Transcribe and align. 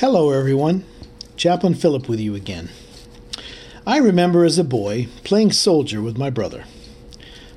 Hello, 0.00 0.30
everyone. 0.30 0.84
Chaplain 1.38 1.72
Philip 1.72 2.06
with 2.06 2.20
you 2.20 2.34
again. 2.34 2.68
I 3.86 3.96
remember 3.96 4.44
as 4.44 4.58
a 4.58 4.62
boy 4.62 5.08
playing 5.24 5.52
soldier 5.52 6.02
with 6.02 6.18
my 6.18 6.28
brother. 6.28 6.64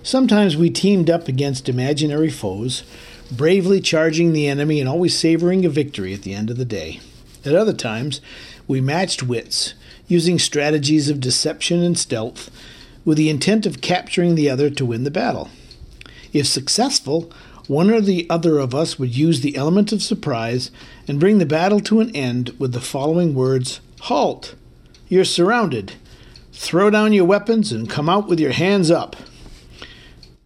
Sometimes 0.04 0.55
we 0.55 0.70
teamed 0.70 1.10
up 1.10 1.28
against 1.28 1.67
imaginary 1.67 2.29
foes, 2.29 2.83
bravely 3.29 3.81
charging 3.81 4.31
the 4.31 4.47
enemy 4.47 4.80
and 4.80 4.88
always 4.88 5.20
savoring 5.20 5.66
a 5.66 5.70
victory 5.70 6.14
at 6.14 6.21
the 6.21 6.34
end 6.34 6.50
of 6.50 6.55
the 6.55 6.64
day. 6.64 7.02
At 7.44 7.55
other 7.55 7.73
times, 7.73 8.21
we 8.70 8.80
matched 8.80 9.21
wits, 9.21 9.74
using 10.08 10.40
strategies 10.40 11.10
of 11.10 11.20
deception 11.20 11.84
and 11.84 12.00
stealth, 12.00 12.50
with 13.04 13.18
the 13.18 13.30
intent 13.30 13.66
of 13.66 13.82
capturing 13.82 14.36
the 14.36 14.50
other 14.50 14.70
to 14.70 14.86
win 14.86 15.04
the 15.04 15.12
battle. 15.12 15.50
If 16.32 16.48
successful, 16.48 17.34
one 17.70 17.91
or 17.91 18.01
the 18.01 18.27
other 18.31 18.57
of 18.57 18.73
us 18.73 18.97
would 18.97 19.15
use 19.15 19.41
the 19.41 19.55
element 19.55 19.91
of 19.91 20.01
surprise 20.01 20.71
and 21.07 21.19
bring 21.19 21.37
the 21.37 21.46
battle 21.46 21.79
to 21.79 22.00
an 22.00 22.10
end 22.15 22.50
with 22.57 22.71
the 22.71 22.82
following 22.82 23.36
words 23.36 23.79
Halt! 24.01 24.55
You're 25.07 25.23
surrounded. 25.23 25.93
Throw 26.51 26.89
down 26.89 27.13
your 27.13 27.25
weapons 27.25 27.71
and 27.71 27.87
come 27.87 28.10
out 28.10 28.27
with 28.27 28.39
your 28.39 28.54
hands 28.54 28.89
up. 28.89 29.15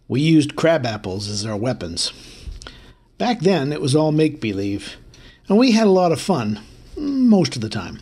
We 0.06 0.20
used 0.20 0.54
crab 0.54 0.84
apples 0.84 1.30
as 1.30 1.46
our 1.46 1.56
weapons. 1.56 2.12
Back 3.16 3.40
then, 3.40 3.72
it 3.72 3.80
was 3.80 3.96
all 3.96 4.12
make 4.12 4.38
believe, 4.38 4.98
and 5.48 5.56
we 5.56 5.72
had 5.72 5.86
a 5.86 5.90
lot 5.90 6.12
of 6.12 6.20
fun, 6.20 6.60
most 6.94 7.56
of 7.56 7.62
the 7.62 7.70
time. 7.70 8.00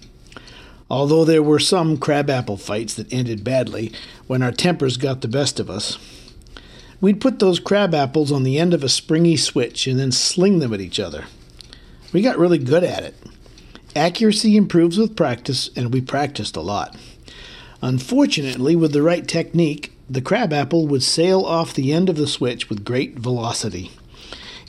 Although 0.90 1.24
there 1.24 1.44
were 1.44 1.60
some 1.60 1.96
crab 1.96 2.28
apple 2.28 2.56
fights 2.56 2.94
that 2.94 3.12
ended 3.12 3.44
badly 3.44 3.92
when 4.26 4.42
our 4.42 4.50
tempers 4.50 4.96
got 4.96 5.20
the 5.20 5.28
best 5.28 5.60
of 5.60 5.70
us. 5.70 5.96
We'd 7.02 7.20
put 7.20 7.40
those 7.40 7.58
crab 7.58 7.94
apples 7.94 8.30
on 8.30 8.44
the 8.44 8.60
end 8.60 8.72
of 8.72 8.84
a 8.84 8.88
springy 8.88 9.36
switch 9.36 9.88
and 9.88 9.98
then 9.98 10.12
sling 10.12 10.60
them 10.60 10.72
at 10.72 10.80
each 10.80 11.00
other. 11.00 11.24
We 12.12 12.22
got 12.22 12.38
really 12.38 12.58
good 12.58 12.84
at 12.84 13.02
it. 13.02 13.16
Accuracy 13.96 14.56
improves 14.56 14.96
with 14.96 15.16
practice, 15.16 15.68
and 15.74 15.92
we 15.92 16.00
practiced 16.00 16.54
a 16.56 16.60
lot. 16.60 16.96
Unfortunately, 17.82 18.76
with 18.76 18.92
the 18.92 19.02
right 19.02 19.26
technique, 19.26 19.92
the 20.08 20.22
crab 20.22 20.52
apple 20.52 20.86
would 20.86 21.02
sail 21.02 21.44
off 21.44 21.74
the 21.74 21.92
end 21.92 22.08
of 22.08 22.14
the 22.14 22.28
switch 22.28 22.70
with 22.70 22.84
great 22.84 23.18
velocity. 23.18 23.90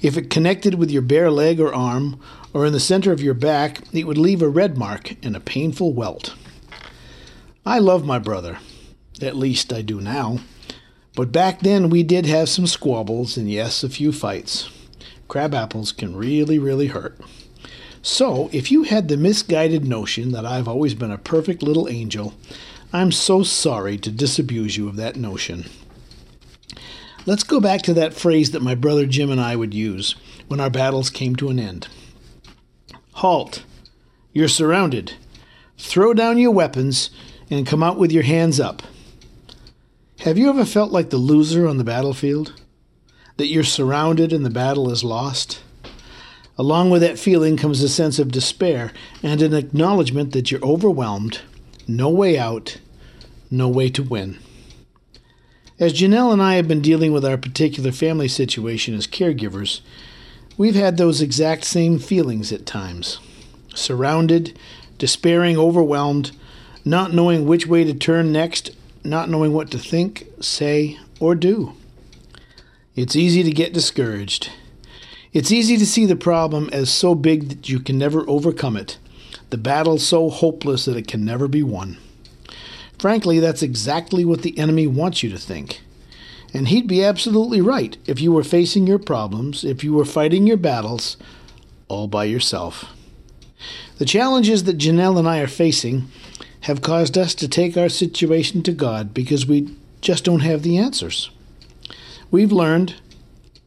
If 0.02 0.18
it 0.18 0.32
connected 0.32 0.74
with 0.74 0.90
your 0.90 1.04
bare 1.04 1.30
leg 1.30 1.60
or 1.60 1.72
arm, 1.72 2.20
or 2.52 2.66
in 2.66 2.74
the 2.74 2.80
center 2.80 3.12
of 3.12 3.22
your 3.22 3.36
back, 3.36 3.82
it 3.94 4.08
would 4.08 4.18
leave 4.18 4.42
a 4.42 4.50
red 4.50 4.76
mark 4.76 5.16
and 5.24 5.36
a 5.36 5.40
painful 5.40 5.94
welt. 5.94 6.34
I 7.64 7.78
love 7.78 8.04
my 8.04 8.18
brother. 8.18 8.58
At 9.22 9.38
least 9.38 9.72
I 9.72 9.84
do 9.84 10.02
now. 10.02 10.40
But 11.16 11.32
back 11.32 11.60
then 11.60 11.90
we 11.90 12.04
did 12.04 12.26
have 12.26 12.50
some 12.50 12.68
squabbles 12.68 13.38
and, 13.38 13.50
yes, 13.50 13.84
a 13.84 13.90
few 13.90 14.12
fights. 14.12 14.70
Crab 15.28 15.54
apples 15.54 15.92
can 15.92 16.16
really, 16.16 16.58
really 16.58 16.88
hurt. 16.88 17.20
So, 18.02 18.50
if 18.52 18.72
you 18.72 18.84
had 18.84 19.08
the 19.08 19.18
misguided 19.18 19.86
notion 19.86 20.32
that 20.32 20.46
I've 20.46 20.68
always 20.68 20.94
been 20.94 21.12
a 21.12 21.18
perfect 21.18 21.64
little 21.64 21.88
angel, 21.88 22.34
I'm 22.92 23.12
so 23.12 23.44
sorry 23.44 23.98
to 24.00 24.12
disabuse 24.12 24.76
you 24.76 24.88
of 24.88 24.98
that 24.98 25.16
notion. 25.16 25.66
Let's 27.26 27.44
go 27.44 27.62
back 27.62 27.82
to 27.84 27.94
that 27.94 28.14
phrase 28.14 28.52
that 28.52 28.62
my 28.62 28.76
brother 28.76 29.06
Jim 29.06 29.32
and 29.32 29.40
I 29.40 29.56
would 29.56 29.74
use 29.74 30.16
when 30.48 30.60
our 30.60 30.70
battles 30.70 31.10
came 31.10 31.36
to 31.38 31.50
an 31.50 31.60
end 31.60 31.88
Halt! 33.14 33.64
You're 34.34 34.48
surrounded. 34.48 35.14
Throw 35.78 36.14
down 36.14 36.38
your 36.38 36.52
weapons 36.52 37.12
and 37.50 37.68
come 37.68 37.84
out 37.84 37.98
with 37.98 38.12
your 38.12 38.24
hands 38.24 38.60
up. 38.60 38.82
Have 40.24 40.38
you 40.38 40.48
ever 40.48 40.64
felt 40.64 40.94
like 40.94 41.10
the 41.10 41.18
loser 41.18 41.68
on 41.68 41.78
the 41.78 41.84
battlefield? 41.84 42.54
That 43.36 43.48
you're 43.48 43.66
surrounded 43.66 44.32
and 44.32 44.46
the 44.46 44.50
battle 44.50 44.90
is 44.90 45.04
lost? 45.04 45.62
Along 46.58 46.90
with 46.90 47.02
that 47.02 47.20
feeling 47.20 47.58
comes 47.58 47.84
a 47.84 47.90
sense 47.90 48.20
of 48.20 48.32
despair 48.32 48.94
and 49.22 49.42
an 49.42 49.54
acknowledgement 49.54 50.32
that 50.32 50.50
you're 50.50 50.64
overwhelmed, 50.64 51.42
no 51.90 52.08
way 52.08 52.38
out, 52.38 52.78
no 53.52 53.68
way 53.68 53.90
to 53.90 54.02
win. 54.02 54.40
As 55.78 55.94
Janelle 55.94 56.32
and 56.32 56.42
I 56.42 56.56
have 56.56 56.70
been 56.70 56.82
dealing 56.82 57.12
with 57.12 57.26
our 57.26 57.38
particular 57.38 57.92
family 57.92 58.30
situation 58.30 58.96
as 58.96 59.06
caregivers, 59.06 59.82
we've 60.58 60.74
had 60.74 60.96
those 60.96 61.22
exact 61.22 61.66
same 61.66 62.00
feelings 62.00 62.54
at 62.54 62.66
times 62.66 63.20
surrounded, 63.76 64.58
despairing, 64.98 65.58
overwhelmed, 65.58 66.32
not 66.86 67.14
knowing 67.14 67.46
which 67.46 67.68
way 67.68 67.84
to 67.84 67.94
turn 67.94 68.32
next, 68.32 68.72
not 69.04 69.30
knowing 69.30 69.54
what 69.54 69.72
to 69.72 69.78
think, 69.78 70.28
say, 70.40 71.00
or 71.20 71.36
do. 71.36 71.74
It's 72.96 73.16
easy 73.16 73.44
to 73.44 73.52
get 73.52 73.74
discouraged. 73.74 74.52
It's 75.34 75.52
easy 75.52 75.78
to 75.78 75.86
see 75.86 76.06
the 76.06 76.16
problem 76.16 76.70
as 76.72 76.92
so 76.92 77.16
big 77.16 77.50
that 77.50 77.68
you 77.68 77.80
can 77.80 77.98
never 77.98 78.28
overcome 78.30 78.78
it, 78.78 79.00
the 79.50 79.58
battle 79.58 79.98
so 79.98 80.30
hopeless 80.30 80.86
that 80.86 80.96
it 80.96 81.08
can 81.08 81.26
never 81.26 81.48
be 81.48 81.64
won. 81.64 81.98
Frankly, 83.00 83.40
that's 83.40 83.64
exactly 83.64 84.24
what 84.24 84.44
the 84.44 84.58
enemy 84.58 84.88
wants 84.88 85.24
you 85.24 85.30
to 85.32 85.38
think. 85.38 85.82
And 86.54 86.68
he'd 86.68 86.88
be 86.88 87.04
absolutely 87.04 87.62
right 87.62 87.98
if 88.06 88.22
you 88.22 88.32
were 88.32 88.44
facing 88.44 88.86
your 88.86 89.00
problems, 89.00 89.64
if 89.64 89.84
you 89.84 89.94
were 89.94 90.06
fighting 90.06 90.46
your 90.46 90.58
battles 90.58 91.18
all 91.88 92.08
by 92.08 92.26
yourself. 92.26 92.86
The 93.98 94.06
challenges 94.06 94.66
that 94.66 94.78
Janelle 94.78 95.18
and 95.18 95.28
I 95.28 95.40
are 95.40 95.48
facing 95.48 96.10
have 96.64 96.82
caused 96.82 97.18
us 97.18 97.36
to 97.36 97.48
take 97.48 97.76
our 97.78 97.90
situation 97.90 98.64
to 98.64 98.72
God 98.72 99.14
because 99.14 99.46
we 99.46 99.76
just 100.02 100.24
don't 100.24 100.42
have 100.42 100.64
the 100.64 100.78
answers. 100.78 101.30
We've 102.32 102.52
learned, 102.52 102.96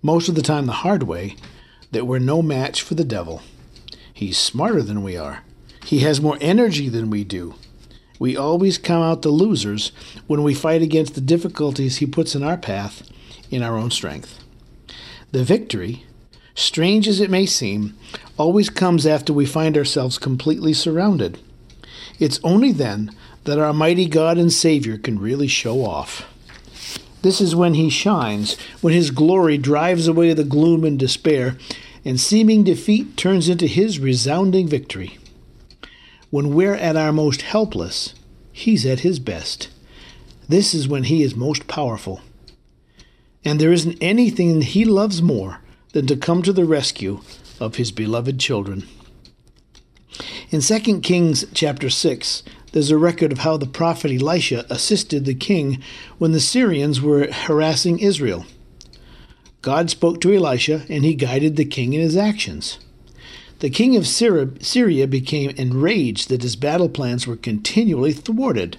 most 0.03 0.29
of 0.29 0.35
the 0.35 0.43
time 0.43 0.67
the 0.67 0.73
hard 0.73 1.03
way, 1.03 1.37
that 1.93 2.07
we're 2.07 2.19
no 2.19 2.43
match 2.43 2.83
for 2.83 2.95
the 2.95 3.05
devil. 3.05 3.43
He's 4.13 4.39
smarter 4.39 4.83
than 4.83 5.03
we 5.03 5.17
are, 5.17 5.43
he 5.85 6.01
has 6.01 6.21
more 6.21 6.39
energy 6.41 6.89
than 6.89 7.11
we 7.11 7.23
do. 7.23 7.55
We 8.19 8.37
always 8.37 8.79
come 8.79 9.03
out 9.03 9.23
the 9.23 9.29
losers 9.29 9.93
when 10.27 10.43
we 10.43 10.55
fight 10.55 10.81
against 10.81 11.15
the 11.15 11.21
difficulties 11.21 11.99
he 11.99 12.07
puts 12.07 12.35
in 12.35 12.43
our 12.43 12.57
path 12.57 13.03
in 13.51 13.63
our 13.63 13.77
own 13.77 13.91
strength. 13.91 14.43
The 15.33 15.45
victory, 15.45 16.05
strange 16.55 17.07
as 17.07 17.21
it 17.21 17.31
may 17.31 17.45
seem, 17.45 17.95
always 18.39 18.71
comes 18.71 19.07
after 19.07 19.33
we 19.33 19.45
find 19.45 19.77
ourselves 19.77 20.19
completely 20.19 20.73
surrounded. 20.73 21.39
It's 22.19 22.41
only 22.43 22.73
then 22.73 23.11
that 23.45 23.59
our 23.59 23.73
mighty 23.73 24.07
God 24.07 24.39
and 24.39 24.53
Savior 24.53 24.99
can 24.99 25.19
really 25.19 25.49
show 25.49 25.85
off. 25.85 26.25
This 27.23 27.41
is 27.41 27.57
when 27.57 27.75
He 27.75 27.91
shines, 27.91 28.59
when 28.81 28.95
His 28.95 29.11
glory 29.11 29.59
drives 29.59 30.09
away 30.09 30.33
the 30.33 30.45
gloom 30.45 30.85
and 30.85 30.99
despair, 30.99 31.57
and 32.05 32.21
seeming 32.21 32.63
defeat 32.63 33.17
turns 33.17 33.49
into 33.49 33.67
His 33.67 33.99
resounding 33.99 34.69
victory. 34.69 35.19
When 36.31 36.55
we're 36.55 36.75
at 36.75 36.97
our 36.97 37.13
most 37.13 37.43
helpless, 37.43 38.15
He's 38.53 38.87
at 38.87 39.01
His 39.01 39.19
best. 39.19 39.69
This 40.49 40.73
is 40.73 40.89
when 40.89 41.05
He 41.05 41.23
is 41.23 41.35
most 41.35 41.67
powerful. 41.67 42.21
And 43.45 43.61
there 43.61 43.73
isn't 43.73 43.99
anything 44.01 44.63
He 44.63 44.85
loves 44.85 45.21
more 45.21 45.61
than 45.93 46.07
to 46.07 46.17
come 46.17 46.43
to 46.43 46.53
the 46.53 46.65
rescue 46.65 47.21
of 47.61 47.77
His 47.77 47.93
beloved 47.93 48.39
children. 48.39 48.87
In 50.53 50.61
2 50.61 51.01
Kings 51.01 51.45
chapter 51.55 51.91
6, 51.91 52.45
there's 52.71 52.93
a 52.93 52.97
record 52.97 53.33
of 53.33 53.39
how 53.39 53.57
the 53.57 53.67
prophet 53.67 54.13
Elisha 54.13 54.65
assisted 54.71 55.25
the 55.25 55.35
king 55.35 55.83
when 56.19 56.31
the 56.31 56.39
Syrians 56.39 57.01
were 57.01 57.27
harassing 57.33 57.99
Israel. 57.99 58.47
God 59.61 59.91
spoke 59.91 60.21
to 60.21 60.33
Elisha 60.33 60.87
and 60.89 61.05
he 61.05 61.17
guided 61.17 61.57
the 61.57 61.65
king 61.65 61.95
in 61.95 62.01
his 62.01 62.17
actions. 62.17 62.79
The 63.59 63.71
king 63.71 63.97
of 63.97 64.07
Syria 64.07 65.09
became 65.09 65.51
enraged 65.51 66.29
that 66.29 66.43
his 66.43 66.55
battle 66.55 66.89
plans 66.89 67.27
were 67.27 67.37
continually 67.37 68.13
thwarted. 68.13 68.77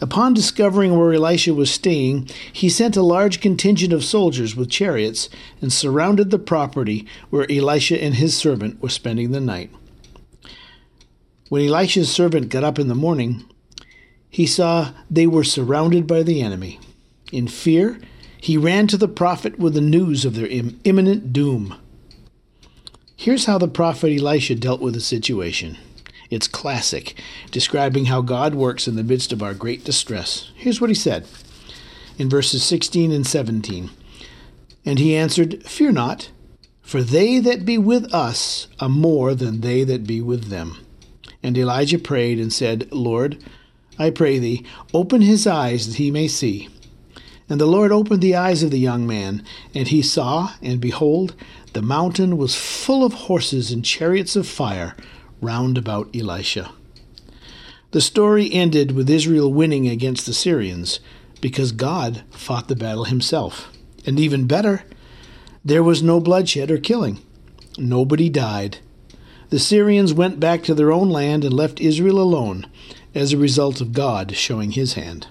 Upon 0.00 0.32
discovering 0.32 0.96
where 0.96 1.12
Elisha 1.12 1.52
was 1.52 1.70
staying, 1.70 2.30
he 2.50 2.70
sent 2.70 2.96
a 2.96 3.02
large 3.02 3.42
contingent 3.42 3.92
of 3.92 4.04
soldiers 4.04 4.56
with 4.56 4.70
chariots 4.70 5.28
and 5.60 5.70
surrounded 5.70 6.30
the 6.30 6.38
property 6.38 7.06
where 7.28 7.50
Elisha 7.52 8.02
and 8.02 8.14
his 8.14 8.34
servant 8.34 8.80
were 8.80 8.88
spending 8.88 9.32
the 9.32 9.40
night. 9.40 9.70
When 11.52 11.68
Elisha's 11.68 12.10
servant 12.10 12.48
got 12.48 12.64
up 12.64 12.78
in 12.78 12.88
the 12.88 12.94
morning, 12.94 13.44
he 14.30 14.46
saw 14.46 14.92
they 15.10 15.26
were 15.26 15.44
surrounded 15.44 16.06
by 16.06 16.22
the 16.22 16.40
enemy. 16.40 16.80
In 17.30 17.46
fear, 17.46 18.00
he 18.40 18.56
ran 18.56 18.86
to 18.86 18.96
the 18.96 19.06
prophet 19.06 19.58
with 19.58 19.74
the 19.74 19.82
news 19.82 20.24
of 20.24 20.34
their 20.34 20.46
Im- 20.46 20.80
imminent 20.84 21.34
doom. 21.34 21.74
Here's 23.16 23.44
how 23.44 23.58
the 23.58 23.68
prophet 23.68 24.18
Elisha 24.18 24.54
dealt 24.54 24.80
with 24.80 24.94
the 24.94 25.00
situation. 25.02 25.76
It's 26.30 26.48
classic, 26.48 27.20
describing 27.50 28.06
how 28.06 28.22
God 28.22 28.54
works 28.54 28.88
in 28.88 28.96
the 28.96 29.04
midst 29.04 29.30
of 29.30 29.42
our 29.42 29.52
great 29.52 29.84
distress. 29.84 30.50
Here's 30.54 30.80
what 30.80 30.88
he 30.88 30.94
said 30.94 31.26
in 32.16 32.30
verses 32.30 32.64
16 32.64 33.12
and 33.12 33.26
17. 33.26 33.90
And 34.86 34.98
he 34.98 35.14
answered, 35.14 35.62
Fear 35.64 35.92
not, 35.92 36.30
for 36.80 37.02
they 37.02 37.40
that 37.40 37.66
be 37.66 37.76
with 37.76 38.10
us 38.14 38.68
are 38.80 38.88
more 38.88 39.34
than 39.34 39.60
they 39.60 39.84
that 39.84 40.06
be 40.06 40.22
with 40.22 40.44
them. 40.44 40.78
And 41.42 41.58
Elijah 41.58 41.98
prayed 41.98 42.38
and 42.38 42.52
said, 42.52 42.90
Lord, 42.92 43.42
I 43.98 44.10
pray 44.10 44.38
thee, 44.38 44.64
open 44.94 45.22
his 45.22 45.46
eyes 45.46 45.86
that 45.86 45.96
he 45.96 46.10
may 46.10 46.28
see. 46.28 46.68
And 47.48 47.60
the 47.60 47.66
Lord 47.66 47.92
opened 47.92 48.22
the 48.22 48.36
eyes 48.36 48.62
of 48.62 48.70
the 48.70 48.78
young 48.78 49.06
man, 49.06 49.44
and 49.74 49.88
he 49.88 50.00
saw, 50.02 50.52
and 50.62 50.80
behold, 50.80 51.34
the 51.72 51.82
mountain 51.82 52.38
was 52.38 52.54
full 52.54 53.04
of 53.04 53.12
horses 53.12 53.70
and 53.70 53.84
chariots 53.84 54.36
of 54.36 54.46
fire, 54.46 54.96
round 55.40 55.76
about 55.76 56.14
Elisha. 56.16 56.72
The 57.90 58.00
story 58.00 58.50
ended 58.52 58.92
with 58.92 59.10
Israel 59.10 59.52
winning 59.52 59.86
against 59.86 60.24
the 60.24 60.32
Syrians 60.32 61.00
because 61.42 61.72
God 61.72 62.22
fought 62.30 62.68
the 62.68 62.76
battle 62.76 63.04
himself. 63.04 63.70
And 64.06 64.18
even 64.18 64.46
better, 64.46 64.84
there 65.64 65.82
was 65.82 66.02
no 66.02 66.18
bloodshed 66.18 66.70
or 66.70 66.78
killing. 66.78 67.18
Nobody 67.76 68.30
died. 68.30 68.78
The 69.52 69.58
Syrians 69.58 70.12
went 70.12 70.40
back 70.40 70.64
to 70.64 70.74
their 70.74 70.90
own 70.90 71.10
land 71.10 71.44
and 71.44 71.52
left 71.52 71.80
Israel 71.80 72.18
alone 72.18 72.66
as 73.14 73.32
a 73.32 73.38
result 73.38 73.80
of 73.80 73.92
God 73.92 74.34
showing 74.34 74.72
his 74.72 74.94
hand. 74.94 75.28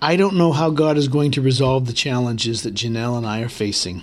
I 0.00 0.14
don't 0.14 0.36
know 0.36 0.52
how 0.52 0.70
God 0.70 0.96
is 0.96 1.08
going 1.08 1.32
to 1.32 1.40
resolve 1.40 1.86
the 1.86 1.92
challenges 1.92 2.62
that 2.62 2.74
Janelle 2.74 3.16
and 3.16 3.26
I 3.26 3.40
are 3.40 3.48
facing. 3.48 4.02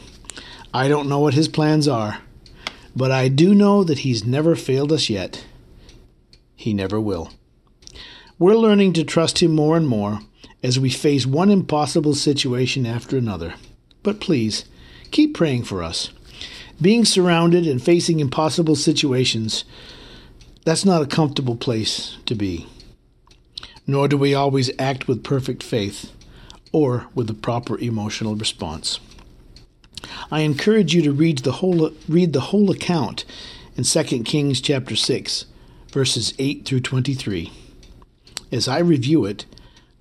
I 0.74 0.88
don't 0.88 1.08
know 1.08 1.20
what 1.20 1.36
his 1.36 1.48
plans 1.48 1.88
are, 1.88 2.20
but 2.96 3.12
I 3.12 3.28
do 3.28 3.56
know 3.56 3.84
that 3.84 4.00
he's 4.00 4.26
never 4.26 4.56
failed 4.56 4.92
us 4.92 5.10
yet 5.10 5.46
he 6.60 6.74
never 6.74 7.00
will. 7.00 7.32
We're 8.38 8.56
learning 8.56 8.92
to 8.94 9.06
trust 9.06 9.42
Him 9.42 9.56
more 9.56 9.78
and 9.78 9.88
more 9.88 10.20
as 10.62 10.78
we 10.78 10.90
face 10.90 11.26
one 11.26 11.50
impossible 11.50 12.16
situation 12.16 12.86
after 12.86 13.16
another. 13.16 13.54
But 14.04 14.20
please, 14.20 14.66
keep 15.10 15.34
praying 15.34 15.64
for 15.64 15.82
us. 15.82 16.10
Being 16.82 17.04
surrounded 17.06 17.68
and 17.68 17.82
facing 17.82 18.20
impossible 18.20 18.76
situations, 18.76 19.66
that's 20.64 20.86
not 20.86 21.02
a 21.02 21.08
comfortable 21.08 21.56
place 21.56 22.18
to 22.26 22.36
be. 22.36 22.68
Nor 23.86 24.08
do 24.08 24.18
we 24.18 24.34
always 24.34 24.72
act 24.80 25.08
with 25.08 25.24
perfect 25.24 25.64
faith 25.64 26.12
or 26.72 27.08
with 27.14 27.28
the 27.28 27.34
proper 27.34 27.78
emotional 27.80 28.36
response. 28.36 29.00
I 30.32 30.42
encourage 30.42 30.94
you 30.94 31.02
to 31.02 31.12
read 31.12 31.40
the 31.40 31.54
whole 31.54 31.92
read 32.08 32.34
the 32.34 32.40
whole 32.40 32.72
account 32.72 33.26
in 33.76 33.84
2 33.84 34.04
Kings 34.24 34.62
chapter 34.62 34.96
6 34.96 35.46
verses 35.92 36.34
8 36.38 36.66
through 36.66 36.82
23. 36.82 37.52
As 38.52 38.68
I 38.68 38.80
review 38.80 39.26
it, 39.26 39.46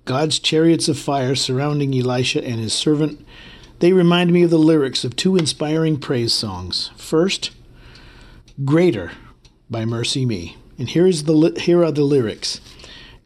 God's 0.05 0.39
chariots 0.39 0.87
of 0.87 0.97
fire 0.97 1.35
surrounding 1.35 1.97
Elisha 1.97 2.43
and 2.43 2.59
his 2.59 2.73
servant, 2.73 3.25
they 3.79 3.93
remind 3.93 4.31
me 4.31 4.43
of 4.43 4.49
the 4.49 4.57
lyrics 4.57 5.03
of 5.03 5.15
two 5.15 5.35
inspiring 5.35 5.99
praise 5.99 6.33
songs. 6.33 6.91
First, 6.97 7.51
Greater 8.65 9.11
by 9.69 9.85
MercyMe. 9.85 10.55
And 10.77 10.89
here, 10.89 11.07
is 11.07 11.25
the, 11.25 11.53
here 11.59 11.83
are 11.83 11.91
the 11.91 12.03
lyrics 12.03 12.61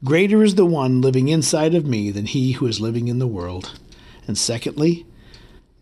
Greater 0.04 0.44
is 0.44 0.56
the 0.56 0.66
one 0.66 1.00
living 1.02 1.30
inside 1.30 1.74
of 1.74 1.86
me 1.86 2.12
than 2.12 2.26
he 2.26 2.54
who 2.54 2.68
is 2.68 2.82
living 2.82 3.08
in 3.08 3.20
the 3.20 3.28
world. 3.28 3.80
And 4.28 4.38
secondly, 4.38 5.06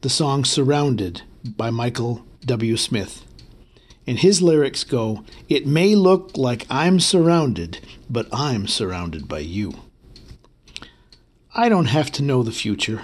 the 0.01 0.09
song 0.09 0.45
Surrounded 0.45 1.24
by 1.44 1.69
Michael 1.71 2.24
W. 2.45 2.77
Smith. 2.77 3.25
And 4.06 4.19
his 4.19 4.41
lyrics 4.41 4.83
go, 4.83 5.25
It 5.50 5.65
may 5.65 5.95
look 5.95 6.38
like 6.38 6.67
I'm 6.69 7.00
surrounded, 7.00 7.79
but 8.09 8.27
I'm 8.31 8.67
surrounded 8.67 9.27
by 9.27 9.39
you. 9.39 9.74
I 11.56 11.67
don't 11.67 11.85
have 11.85 12.12
to 12.13 12.24
know 12.24 12.44
the 12.44 12.51
future 12.51 13.01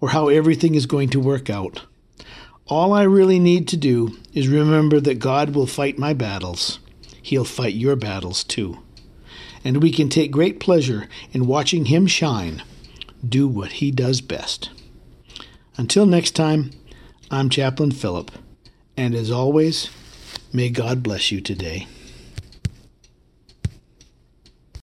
or 0.00 0.10
how 0.10 0.28
everything 0.28 0.74
is 0.74 0.86
going 0.86 1.08
to 1.10 1.20
work 1.20 1.48
out. 1.48 1.84
All 2.66 2.92
I 2.92 3.02
really 3.02 3.38
need 3.38 3.68
to 3.68 3.76
do 3.76 4.16
is 4.32 4.48
remember 4.48 5.00
that 5.00 5.18
God 5.18 5.54
will 5.54 5.66
fight 5.66 5.98
my 5.98 6.14
battles. 6.14 6.78
He'll 7.22 7.44
fight 7.44 7.74
your 7.74 7.96
battles 7.96 8.44
too. 8.44 8.78
And 9.62 9.82
we 9.82 9.90
can 9.90 10.08
take 10.08 10.30
great 10.30 10.60
pleasure 10.60 11.08
in 11.32 11.46
watching 11.46 11.86
Him 11.86 12.06
shine, 12.06 12.62
do 13.26 13.48
what 13.48 13.72
He 13.72 13.90
does 13.90 14.20
best. 14.20 14.70
Until 15.76 16.06
next 16.06 16.32
time, 16.32 16.70
I'm 17.30 17.48
Chaplain 17.48 17.90
Philip, 17.90 18.30
and 18.96 19.14
as 19.14 19.30
always, 19.30 19.90
May 20.54 20.68
God 20.68 21.02
bless 21.02 21.32
you 21.32 21.40
today. 21.40 21.88